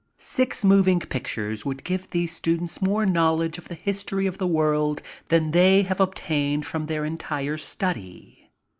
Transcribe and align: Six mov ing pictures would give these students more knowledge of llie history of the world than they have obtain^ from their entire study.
Six 0.17 0.63
mov 0.63 0.87
ing 0.87 0.99
pictures 1.01 1.63
would 1.63 1.83
give 1.83 2.09
these 2.09 2.31
students 2.35 2.81
more 2.81 3.05
knowledge 3.05 3.59
of 3.59 3.67
llie 3.69 3.77
history 3.77 4.25
of 4.25 4.39
the 4.39 4.47
world 4.47 5.03
than 5.27 5.51
they 5.51 5.83
have 5.83 5.99
obtain^ 5.99 6.65
from 6.65 6.87
their 6.87 7.05
entire 7.05 7.59
study. 7.59 8.49